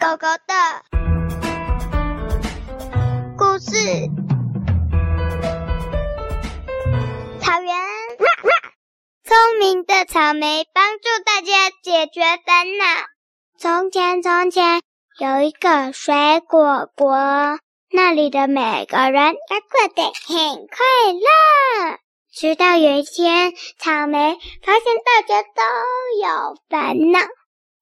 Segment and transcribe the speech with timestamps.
[0.00, 0.54] 狗狗的
[3.36, 3.70] 故事。
[7.38, 7.76] 草原，
[9.22, 12.84] 聪明的草莓帮助大家解决烦恼。
[13.58, 14.80] 从前，从前
[15.18, 17.14] 有一个水果国，
[17.90, 21.98] 那里的每个人都过得很快乐。
[22.32, 25.62] 直到有一天，草莓发现大家都
[26.22, 27.20] 有烦恼。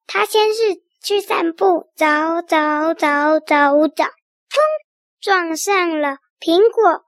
[0.09, 2.05] 他先是去散步，走
[2.47, 4.61] 走走走走，砰，
[5.23, 7.03] 撞上了苹果。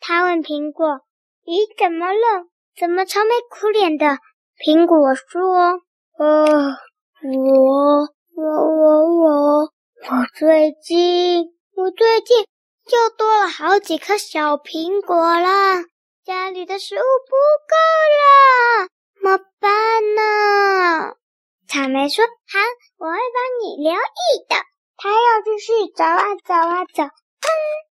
[0.00, 1.02] 他问苹果
[1.46, 2.48] ：“咦，怎么了？
[2.76, 4.18] 怎么愁眉苦脸的？”
[4.58, 5.78] 苹果说
[6.18, 6.74] ：“呃，
[7.22, 11.46] 我我我我我最近
[11.76, 15.84] 我最近又多了好几颗小苹果了，
[16.24, 17.36] 家里的食物不
[17.70, 17.76] 够
[18.18, 19.70] 了，怎么办
[20.16, 21.13] 呢？”
[21.74, 22.60] 草莓说：“好，
[22.98, 24.54] 我会帮你留意的。”
[24.96, 27.10] 他又继续走啊走啊走，砰，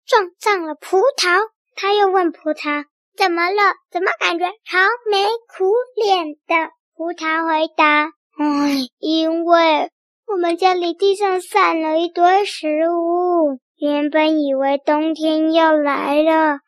[0.07, 1.49] 撞上了葡萄。
[1.75, 2.85] 他又问葡萄
[3.19, 3.75] ：“怎么了？
[3.91, 4.79] 怎么感觉愁
[5.11, 9.91] 眉苦脸的？”葡萄回答：“唉，因为
[10.29, 16.61] 我们家里地上散了一堆食物，原本以为冬天要来了，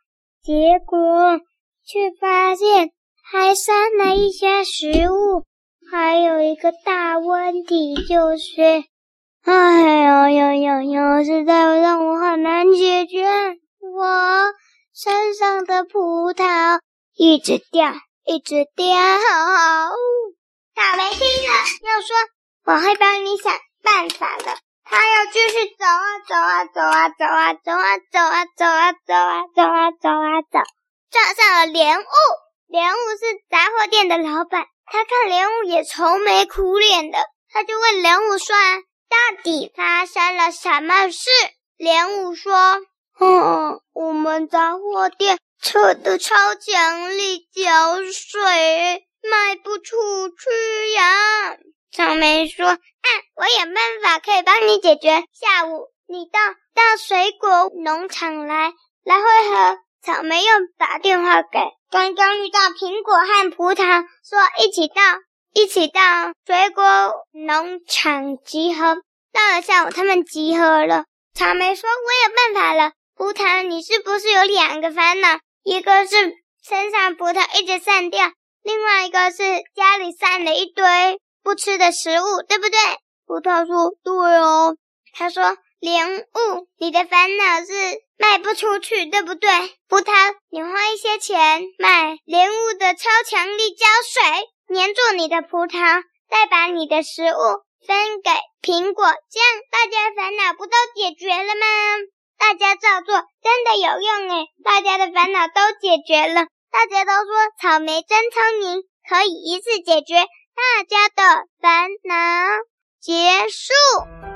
[0.43, 1.39] 结果
[1.87, 2.91] 却发现
[3.23, 5.45] 还散了一些食物。”
[5.91, 8.63] 还有一个大问题就是，
[9.45, 13.27] 哎呦呦呦呦，实在让我很难解决。
[13.81, 14.53] 我
[14.95, 16.81] 身上的葡萄
[17.15, 17.93] 一直掉，
[18.25, 18.97] 一直掉。
[20.75, 22.17] 草莓听了又说
[22.65, 30.59] ：“我会帮你想办法的。”他又继续走啊走啊走啊走啊走啊走啊走啊走啊走啊走啊走，
[31.11, 32.05] 撞上了莲雾。
[32.67, 34.67] 莲雾是杂货店的老板。
[34.87, 37.19] 他看莲雾也愁眉苦脸的，
[37.53, 38.55] 他就问莲雾说
[39.09, 41.31] ：“到底发生了什么事？”
[41.77, 42.55] 莲雾说
[43.19, 51.57] ：“嗯，我们杂货店撤的超强力胶水卖不出去呀。”
[51.91, 55.25] 草莓说：“啊，我有办法可以帮你解决。
[55.33, 56.41] 下午你到
[56.75, 58.73] 到水果农场来
[59.05, 61.59] 来会合。”草莓又打电话给
[61.91, 65.03] 刚刚遇到苹果和葡萄，说一起到
[65.55, 66.85] 一起到水果
[67.33, 68.97] 农场集合。
[69.33, 71.07] 到了下午，他们集合了。
[71.33, 75.39] 草莓说：“我有办法了。”葡萄，你是不是有两个烦恼？
[75.63, 78.31] 一个是身上葡萄一直散掉，
[78.63, 79.39] 另外一个是
[79.75, 82.79] 家里散了一堆不吃的食物，对不对？
[83.27, 84.77] 葡萄说：“对哦。”
[85.17, 85.57] 他说。
[85.85, 87.73] 莲雾，你的烦恼是
[88.17, 89.51] 卖不出去，对不对？
[89.87, 97.37] 葡萄，你花一些钱买莲雾的超强力胶水，粘住你的葡萄，再把你的食物
[97.87, 98.31] 分给
[98.63, 101.67] 苹果，这样大家烦恼不都解决了吗？
[102.39, 112.15] 大家照做，真的有用诶，大家的烦恼都解决了，大家都说草莓真聪明，可以一次解决大家的烦恼。
[113.03, 114.34] 结束。